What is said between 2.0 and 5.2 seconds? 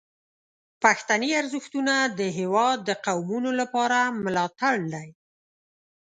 د هیواد د قومونو لپاره ملاتړ دي.